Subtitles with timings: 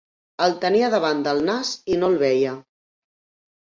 [0.45, 2.59] El tenia davant el nas i no el veia.